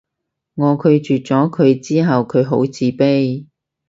[0.55, 3.45] 我拒絕咗佢之後佢好自卑